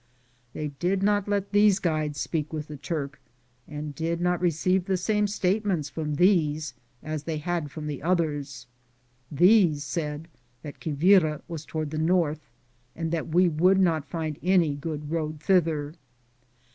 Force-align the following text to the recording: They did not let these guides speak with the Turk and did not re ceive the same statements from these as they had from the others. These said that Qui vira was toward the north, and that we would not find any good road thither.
They 0.53 0.69
did 0.69 1.03
not 1.03 1.27
let 1.27 1.51
these 1.51 1.77
guides 1.77 2.19
speak 2.19 2.51
with 2.51 2.69
the 2.69 2.75
Turk 2.75 3.21
and 3.67 3.93
did 3.93 4.19
not 4.19 4.41
re 4.41 4.49
ceive 4.49 4.85
the 4.85 4.97
same 4.97 5.27
statements 5.27 5.89
from 5.89 6.15
these 6.15 6.73
as 7.03 7.21
they 7.25 7.37
had 7.37 7.69
from 7.69 7.85
the 7.85 8.01
others. 8.01 8.65
These 9.31 9.83
said 9.83 10.27
that 10.63 10.81
Qui 10.81 10.93
vira 10.93 11.43
was 11.47 11.65
toward 11.65 11.91
the 11.91 11.99
north, 11.99 12.49
and 12.95 13.11
that 13.11 13.27
we 13.27 13.47
would 13.47 13.79
not 13.79 14.07
find 14.09 14.39
any 14.41 14.73
good 14.73 15.11
road 15.11 15.39
thither. 15.39 15.93